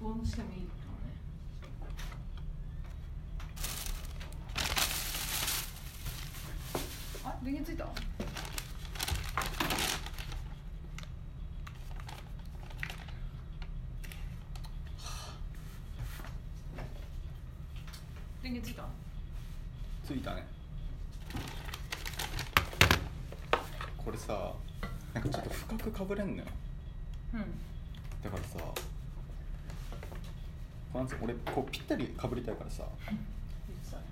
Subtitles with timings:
[0.00, 1.10] 録音してもいいかもね。
[7.24, 7.84] あ電源ついた？
[18.40, 18.84] 電源ついた？
[20.06, 20.46] ついたね。
[23.96, 24.52] これさ
[25.12, 26.44] なんかちょっと深くかぶれんのよ。
[27.34, 27.40] うん。
[28.22, 28.58] だからさ
[30.92, 32.84] こうなんつうの俺こうぴったりかぶりたいからさ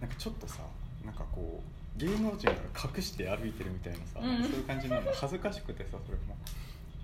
[0.00, 0.60] なんかちょっとさ
[1.04, 1.60] なんかこ
[1.96, 2.54] う芸能人が
[2.96, 4.42] 隠して歩いてるみたいなさ、うん。
[4.42, 5.02] そういう感じなの。
[5.14, 6.36] 恥ずかしくてさそれも。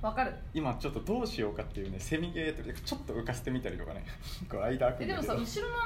[0.02, 0.34] わかる。
[0.52, 4.04] 今ちょっとどうしようかっていうねセミゲーとかちょっと浮かせてみたりとかね。
[4.50, 5.76] こう間開くえでもさ後ろの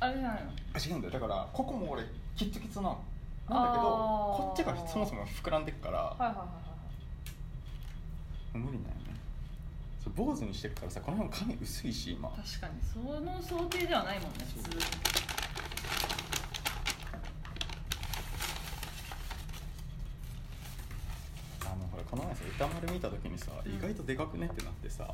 [0.00, 0.50] あれじゃないの？
[0.74, 1.12] あ違うんだよ。
[1.12, 2.02] だからここも俺
[2.34, 3.04] キッツキツなの
[3.48, 6.44] なんだけどこっちがそもそも膨らんでくからはいはいはいは
[8.54, 8.94] い無理だよ。
[8.96, 9.01] ね
[10.02, 12.28] そう坊主にしてるからさこの辺髪薄いし今。
[12.30, 14.70] 確かにその想定ではないもんね普通。
[21.64, 23.72] あのほらこの前さ歌丸見た時にさ、うん。
[23.72, 25.06] 意外とでかくねってなってさ、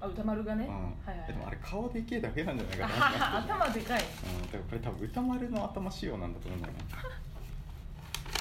[0.00, 0.72] あ歌丸がね、うん。
[0.72, 4.00] はいはいえでもあれ顔でけえだけなんじゃないかあな頭でかい。
[4.02, 6.80] うん、だからこれ多分歌丸の頭仕様なんだと思うんだよね。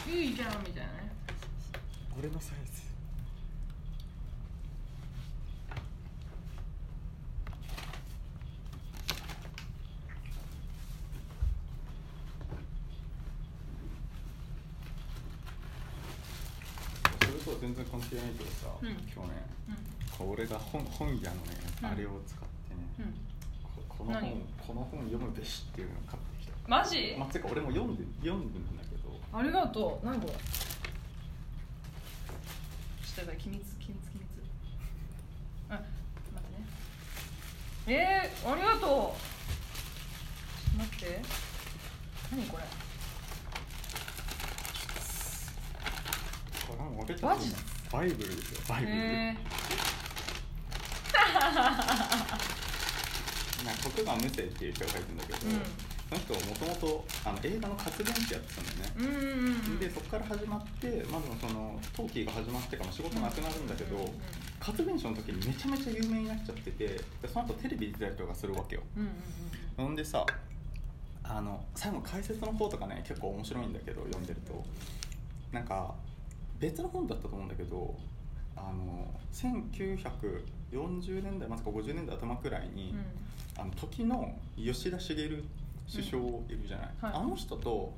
[0.16, 1.12] いいじゃんみたいなね。
[2.18, 2.82] 俺のサイズ
[17.66, 18.90] 全然関係ないけどさ、うん。
[18.90, 19.42] 今日ね
[20.14, 21.88] うこう俺が本本屋のね、うん。
[21.88, 23.10] あれを使ってね、
[23.64, 24.46] ここの本何？
[24.68, 26.54] この本読むべしっていうのを買ってきた。
[26.70, 29.10] マジ、まあ、てか俺も読んで読んでるんだけど。
[29.34, 30.06] ありがとう。
[30.06, 30.34] 何これ？
[30.34, 30.38] ちょ
[33.12, 34.30] っとやばい機密機密機密。
[35.70, 35.82] あ待
[36.38, 37.98] ってね。
[37.98, 38.80] えー、ありがとう。
[38.80, 39.14] ちょっ
[40.72, 41.20] と待って。
[42.30, 42.85] 何これ？
[46.76, 49.38] これはもう俺たバイブルですよバイブル、え
[53.66, 55.62] なんか徳川無生っていう人が書いてるんだけど、うん。
[56.06, 59.80] その人もともとあの映画の活弁士やってたんだよね、ー、うんうんうん。
[59.80, 64.12] でそこから始まってまずはその陶器が始まってからも仕事なくなるんだけど、うんうん
[64.58, 68.82] 活弁士の時にめちゃめちゃ有名になっちゃっててでその後テレビ出たりとかするわけよ。
[68.98, 69.10] うんうん。
[69.78, 70.26] ほんでさ
[71.24, 74.64] あの最後の解説の方とかね結構面白いんだけど読んでると。
[75.52, 75.94] なんか
[76.60, 77.96] 別の本だったと思うんだけど
[78.56, 82.98] あの1940年代まさか50年代頭くらいに、うん。
[82.98, 83.06] うん
[83.58, 87.12] あの時の吉田茂首相いるじゃない、はい。
[87.16, 87.94] あの人と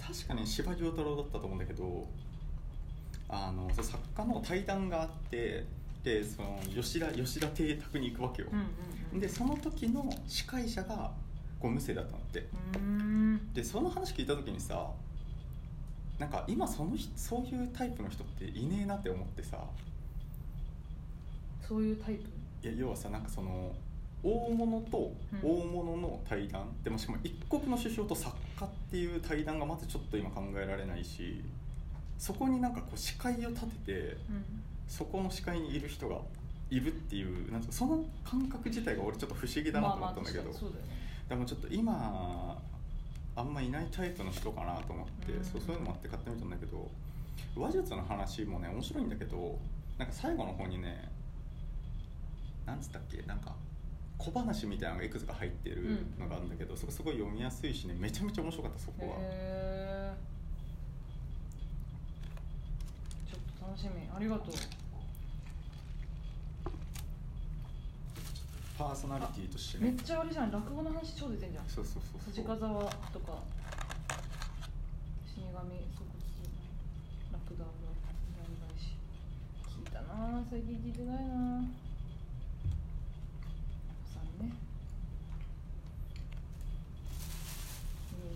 [0.00, 2.08] 確かね司馬遼太郎だったと思うんだけど
[3.28, 5.64] あの作家の対談があって
[6.02, 8.58] でその吉田吉田邸宅に行くわけよ、うん
[9.12, 11.10] うんでその時の司会者が
[11.58, 12.46] こう無声だったのって。
[12.76, 13.52] うん。
[13.52, 14.88] でその話聞いた時にさ
[16.20, 19.58] なんか今その人そういうタイプの人っていねえなって思ってさ。
[21.66, 22.68] そういうタイプ？
[22.68, 23.72] いや要はさなんかその
[24.22, 31.42] 大物と大物の対談、でもしかも一国の首相と作家っていう対談がまずちょっと今考えられないし
[32.18, 34.16] そこになんかこう司会を立ててうん。
[34.88, 36.16] そこの司会にいる人が
[36.68, 40.70] いるっていうなんかその感覚自体が俺ちょっと不思議だなと思ったんだけど、まあまあね。
[41.28, 42.60] でもちょっと今
[43.36, 45.44] あんまいないタイプの人かなと思って、うん。
[45.44, 46.90] そうそういうのもあって買ってみたんだけど
[47.56, 49.58] 話術の話もね面白いんだけど
[49.98, 51.08] なんか最後の方にね
[52.66, 53.54] なんつったっけなんか
[54.18, 63.30] 小話みたいなのがいくつか入ってるのがあるんだけど、そこすごい読みやすいしねめちゃめちゃ面白かったそこは、へー。
[63.30, 64.06] ちょっと楽しみ。
[64.14, 64.54] ありがとう
[68.80, 69.90] パーソナリティとしてね。
[69.90, 70.50] めっちゃあれじゃん。
[70.50, 71.68] 落語の話超出てんじゃん。
[71.68, 72.32] そうそうそうそう。
[72.32, 72.80] 辻風沢
[73.12, 73.44] とか
[75.28, 75.60] 死神即
[77.30, 77.70] ラクダが
[78.40, 78.96] 大返し。
[79.68, 81.60] 聞いたなあ最近聞いてないなあ
[84.08, 84.56] さんね。
[88.16, 88.32] い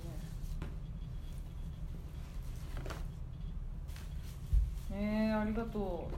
[4.92, 4.92] いね。
[4.92, 6.10] えー、ありがと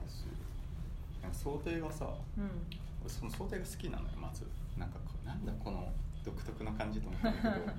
[1.23, 2.07] なんか想定がさ
[2.37, 2.51] ううん。
[2.51, 4.45] 俺その想定が好きなのよまず。
[4.79, 5.91] なんかこうなんだこの
[6.25, 7.73] 独特な感じと思ったんだけど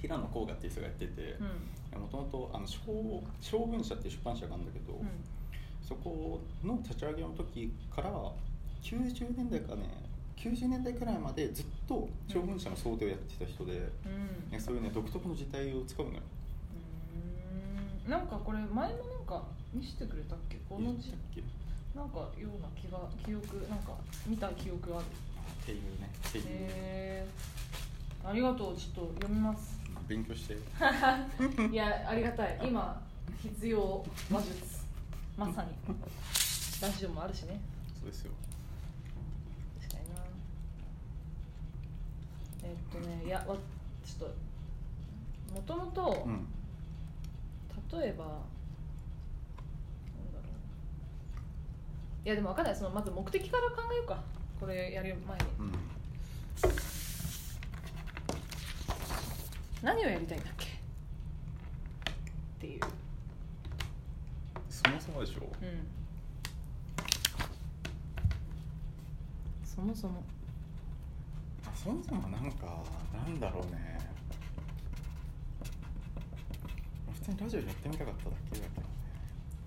[0.00, 1.36] 平野甲賀っていう人がやってて
[1.94, 2.00] うん。
[2.02, 2.80] もともとあの将
[3.40, 5.08] 将軍社っていう出版社があるんだけど、うん。
[5.82, 8.10] そこの立ち上げの時から
[8.82, 9.82] 90年代かね
[10.36, 14.52] 90年代くらいまでずっと将軍社の想定をやってた人で、うん。
[14.52, 16.20] ねそういうね独特の字体を使うのよ。
[18.08, 18.90] なんかこれ前もな
[19.20, 20.56] んか見せてくれたっけ？
[20.68, 21.59] この字言ったっけ？
[21.94, 23.94] なんかような気が記憶なんか
[24.26, 25.04] 見た記憶ある。
[25.66, 29.78] テっていうねっていう、えー、ありがとうちょっと読みます。
[30.08, 30.54] 勉強して。
[31.70, 32.58] いやありがたい。
[32.64, 33.00] 今
[33.42, 34.80] 必要話術。
[35.36, 35.70] まさに。
[36.82, 37.60] ラジオもあるしね。
[38.00, 38.32] そうですよ。
[39.80, 40.20] 確かにな。
[42.64, 43.56] えっとねいやわ
[44.04, 44.28] ちょっ
[45.48, 46.46] ともともとうん。
[47.92, 48.40] 例えばなんだろ
[50.46, 50.48] う
[52.24, 52.76] いやでも分かんない。
[52.76, 54.22] そのまず目的から考えようか。
[54.60, 55.44] これやる前に。
[55.58, 55.72] うん。
[59.82, 60.66] 何をやりたいんだっけ？
[60.66, 60.70] っ
[62.60, 62.80] ていう。
[64.68, 65.50] そもそもでしょ？
[65.62, 65.86] うん。
[69.64, 70.22] そもそも。
[71.66, 72.82] あそもそもなんか
[73.14, 73.98] なんだろうね。
[77.14, 78.86] 普通にラジオやってみたかっただけだけどね。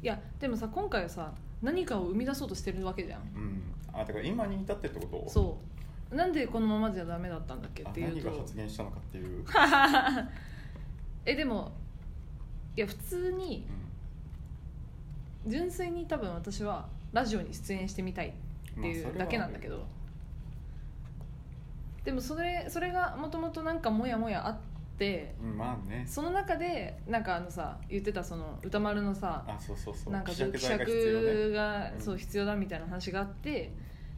[0.03, 1.31] いやでもさ今回はさ
[1.63, 3.21] 何かを生み出そうとしてるわけじゃん。
[3.21, 3.63] うん。
[3.93, 5.29] あだから今に至ってってこと？
[5.29, 5.57] そ
[6.11, 6.15] う。
[6.15, 8.27] なんでこのままじゃダメだったんだっけあっていうと。
[8.27, 9.45] 何が発言したのかっていう、
[11.25, 11.71] えでも
[12.75, 13.65] いや普通に
[15.47, 18.31] 純粋に多分私はラジオに出演してみたいっ
[18.81, 19.85] ていうだけなんだけど、
[22.03, 26.05] でもそれそれがもともとなんかモヤモヤあってうん、まあね。
[26.07, 30.13] その中でなんかあのさ言ってたその歌丸のさあそうそうそう。
[30.13, 30.91] なんか希釈が必
[31.97, 33.73] 要そう必要だみたいな話があって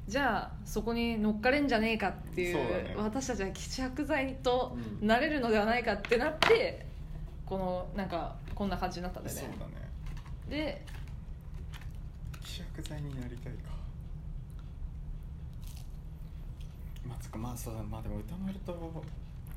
[0.07, 2.93] じゃあそこに乗っかれんじゃねえかっていうね。
[2.97, 5.07] 私たちは希釈剤とうん。
[5.07, 6.85] なれるのではないかってなって
[7.45, 9.41] このなんかこんな感じになったんだよね。
[9.41, 9.89] そうだね。
[10.49, 10.85] で
[12.43, 13.69] 希釈剤になりたいか。
[17.07, 19.03] まあつかまあそうだまあでも歌丸と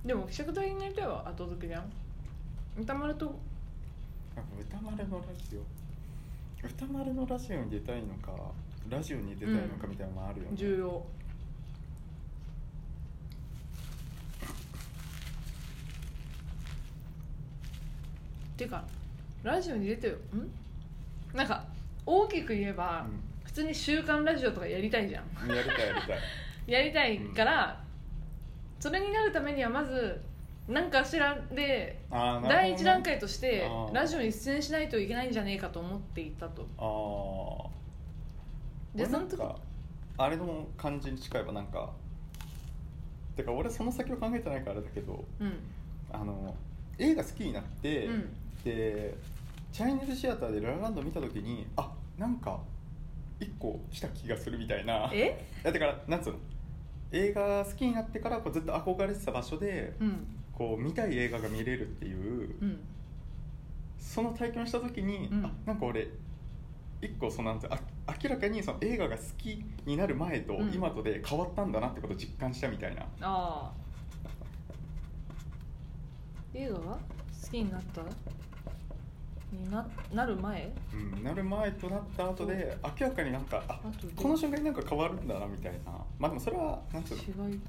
[0.05, 1.85] でも希釈剤になりたいは後付けじゃん。
[2.81, 3.39] 歌丸と。
[4.61, 6.67] 歌丸のラジオ。
[6.67, 8.33] 歌丸のラジオに出たいのか
[8.89, 11.07] ラジオに出たいのかみたいなのもあるよね、重要。
[18.57, 18.85] ていうか
[19.45, 21.37] ラジオに出てよん？
[21.37, 21.65] なんか
[22.05, 23.07] 大きく言えば、
[23.45, 26.19] 普通に週刊ラジオとかやりたいじゃんうん、やりたいやりたい。
[26.67, 27.85] やりたいから、
[28.81, 30.21] それになるためにはまず
[30.69, 36.67] 何かしらで第一段階としてラジオに出演しないといけないんじゃねえかと思っていたと。
[36.79, 37.67] あ
[38.95, 39.57] あでその時か
[40.17, 41.91] あれの感じに近いわなんか。
[43.37, 45.53] てか俺その先を考えてないからあれだけどうん。
[46.13, 46.55] あの
[46.99, 48.37] 映画好きになって、うん。
[48.65, 49.15] で
[49.73, 52.59] チャイニーズシアターでララランド見た時にあなんか
[53.39, 55.11] 一個した気がするみたいな。
[55.15, 55.47] え？
[55.63, 56.39] だからなんつうの？
[57.13, 60.27] 映画好きになってからこうずっと憧れてた場所でうん。
[60.53, 62.81] こう見たい映画が見れるっていううん。
[63.99, 65.45] その体験をした時に、うん。
[65.45, 66.09] あなんか俺
[67.01, 67.79] 一個そのなんてあ
[68.23, 70.73] 明らかにその映画が好きになる前とうん。
[70.75, 73.73] 今とで変わったんだなってことを実感したみたいな、ああ。
[76.55, 76.99] 映画が好
[77.51, 78.03] きになった？
[79.53, 80.71] にななる前？
[80.93, 84.13] うん、なる前となった後で明らかになんかあ後で。
[84.17, 85.93] この瞬間になんか変わるんだなみたいな。
[86.19, 87.49] まあでもそれはなんつうの？
[87.49, 87.61] 違い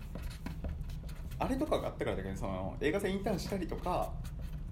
[1.40, 4.12] あれとかがあったからだけどその映画祭インターンしたりとか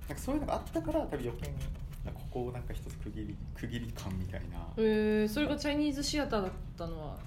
[0.10, 1.56] なんかそういうのがあったから多分余計に
[2.04, 4.68] なんかここをなんか一つ区切り区切り感みたいな。
[4.78, 7.18] えー、それがチャイニーズシアターだったのは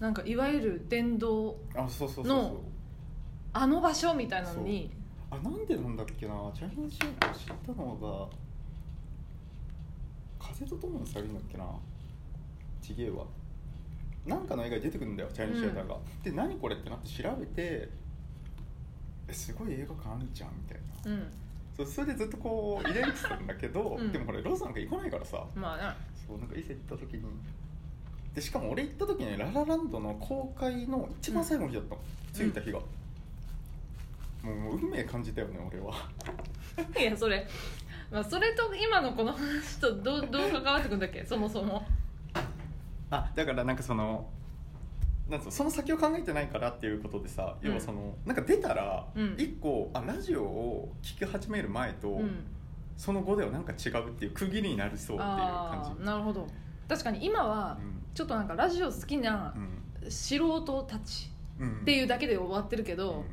[0.00, 2.36] なんかいわゆる電動あそうそうそうそう。
[2.36, 2.56] の
[3.52, 4.90] あの場所みたいなのに。
[5.30, 6.34] あなんでなんだっけな？
[6.54, 8.36] チャイニーズシアター知ったのが
[10.52, 11.64] 風と共にされるんだっけな。
[12.82, 13.24] ちげえわ。
[14.26, 17.88] なんかの映画に出てくるんだよチャイニーズシアターが、で何これってなって調べて
[19.28, 21.18] えすごい映画館あんじゃんみたいな。
[21.18, 21.32] うん。
[21.76, 24.12] そうそれでずっとこう入れてたんだけど、うん。
[24.12, 25.44] でもこれローソンなんか行かないからさ。
[25.54, 25.82] まあね
[26.26, 27.22] そうなんか伊勢行った時に。
[28.34, 32.00] でしかも俺行った時にララランドの公開の一番最後の日だったの、
[32.34, 32.78] 着いた日が、
[34.42, 35.94] もうもう運命感じたよね俺は。
[37.00, 37.46] いやそれ、
[38.10, 41.24] まあ、それと今のこの話とどう どう関わってくんだっけ？
[41.24, 41.84] そもそも。
[43.10, 44.28] あだからなんかその
[45.28, 49.34] なんその先を考えてないからっていうことでさ、うん要はそのなんか出たらうん。
[49.38, 52.44] 一個、あラジオを聞き始める前と、うん。
[52.96, 56.02] その後ではなんか違うっていう区切りになりそうっていうあ感じ。
[56.02, 56.46] あなるほど。
[56.88, 57.76] 確かに今は
[58.14, 60.10] ちょっとなんかラジオ好きなうん。
[60.10, 62.98] 素人たちうんうんっていうだけで終わってるけうん。
[62.98, 63.24] ど、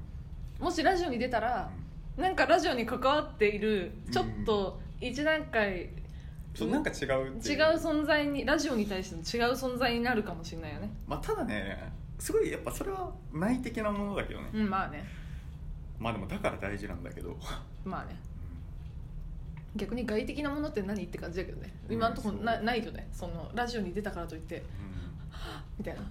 [0.60, 1.70] もしラジオに出たら
[2.18, 5.90] なんかラジオに関わっているちょっと一段階
[6.56, 7.60] そうなんか違うって違いう。
[7.78, 10.92] 存在にラジオに対しての違う存在になるかもしれないよね。
[11.08, 15.04] まあ、ただねすごいやっぱそれは内的なものだけどね、うんまあね。
[16.00, 17.36] まあでもだから大事なんだけど、
[17.84, 18.16] まあね。
[19.76, 21.74] 逆に外的なものって何って感じだけどね。
[21.88, 22.64] うん今のところな,、そう。
[22.64, 23.08] ないよね。
[23.12, 24.64] そのラジオに出たからといってうん。
[25.80, 26.02] みたいな。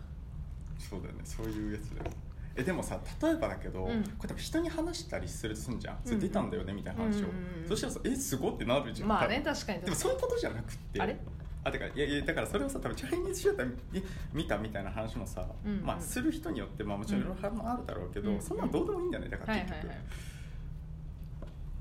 [0.79, 1.21] そうだよね。
[1.25, 2.11] そういうやつだよ
[2.55, 4.03] えでもさ例えばだけど、うん。
[4.03, 7.69] これ多分人に話したりするとすんじゃん、それ出たんだよねみたいな話を、うんうんうんうん。
[7.69, 9.09] そしたらさえすごってなるじゃん。
[9.09, 11.01] まあね確かにでもそういうことじゃなくって。
[11.01, 11.17] あれ？
[11.65, 18.41] あだからいやいやだからそれをさ多分チャイニーズシアター見見たみたいな話もさ、うんうんまあする人によってまあもちろんいろいろあるだろうけど、うん。
[18.41, 19.97] そんなんどうでもいいんだよねだから結局、はいはい。
[19.97, 20.05] はい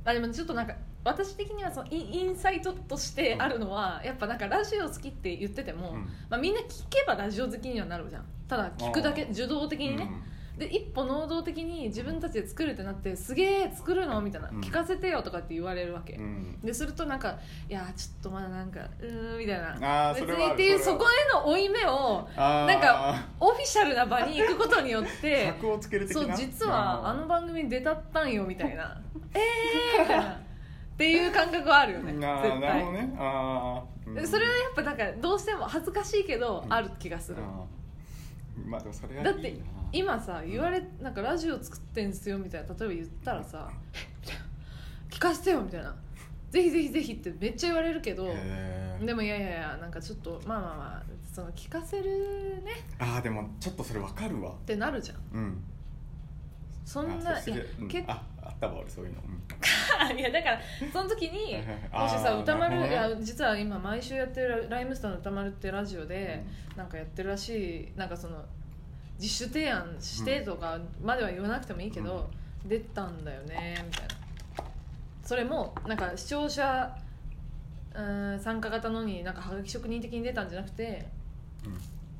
[0.03, 0.73] あでもちょっとなんか
[1.03, 6.09] 私的にはそのインインサイトとしてあるのは、やっぱなんかラジオ好きって言ってても、うん。
[6.27, 8.25] まあ、みんな聞けばラジオ好きにはなるじゃん。
[8.47, 10.09] ただ聞くだけ受動的にね、
[10.57, 14.21] で一歩能動的に自分たちで作るってなってすげえ作るの？
[14.21, 14.59] みたいな、うん。
[14.61, 16.23] 聞かせてよとかって言われるわけ、うん。
[16.23, 17.37] うんでするとなんか
[17.69, 20.09] いやーちょっとまだなんかうーんみたいな。
[20.09, 20.99] あーそれはにっていうそれは。
[20.99, 22.67] そこへの負い目をあー。
[22.67, 26.23] なんかオフィシャルな場に行くことによって 箔をつける的な？
[26.23, 29.01] そう実はあの番組に出たったんよみたいな。
[29.33, 30.31] えーみたいな。
[30.33, 30.37] っ
[30.97, 33.15] ていう感覚はあるよね絶あーなるほど対ね。
[33.17, 34.27] あー、うん。
[34.27, 36.73] それはやっぱなんかどうしても恥ずかしいけどうん。
[36.73, 37.80] ある気がする、あー
[38.65, 39.31] まあでもそれはいいな。
[39.31, 39.55] だって
[39.93, 44.43] 今さ言われなんかラジオ作ってんすよみたいな例えば言ったらさ「えみたいな
[45.09, 45.95] 聞かせてよ」みたいな
[46.49, 49.05] 「ぜひぜひぜひ」ってめっちゃ言われるけどへー。
[49.05, 51.03] でもいやいやいやなんかちょっとまあまあまあ
[51.33, 52.71] その聞かせるね。
[52.99, 54.51] あーでもちょっとそれわかるわ。
[54.51, 55.17] ってなるじゃん。
[55.33, 55.63] うん。
[56.85, 57.87] そんあなそうん。
[57.87, 59.41] 結構ああったわ俺そういうの、うん
[60.17, 61.57] いやだからその時に
[61.91, 66.43] もしさ歌丸、いや実は今毎週やってるライムスターの歌丸ってラジオで、
[66.75, 68.43] なんかやってるらしいなんかその
[69.19, 72.29] 自主提案してとかまでは言わなくてもいいけど、
[72.65, 74.15] 出たんだよねみたいな。
[75.23, 76.97] それもなんか視聴者
[77.93, 81.05] うん参加型のになんかはがき職人的に出たんじゃなくて
[81.65, 81.69] う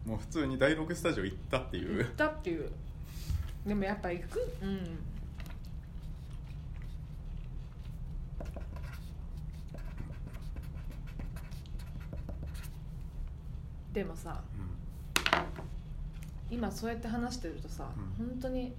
[0.08, 0.12] ん。
[0.12, 2.70] もう普通に第6スタジオ行ったってい行っうたっていう。
[3.66, 4.40] でもやっぱ行く？
[4.62, 5.00] うん
[13.94, 14.42] でもさ
[16.52, 18.28] 今そうやって話してるとさ、うん。
[18.28, 18.74] 本当に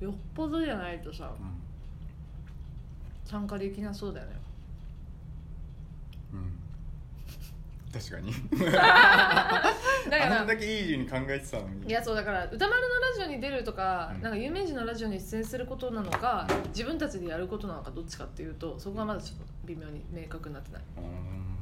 [0.00, 1.46] よっぽどじゃないとさうん。
[3.24, 4.32] 参加できなそうだよね。
[6.32, 6.52] うん、うん、
[7.92, 8.32] 確かに。
[10.10, 11.86] だかあんらだけイージーに考えてたのに。
[11.88, 14.22] いやそうだから歌丸のラジオに出るとか,、うん。
[14.22, 20.82] なんか有名人のラジオに出演することなのか自分たちでやることなのかどっちかっていうとそこがまだちょっと微妙に明確になってない。
[20.96, 21.55] うん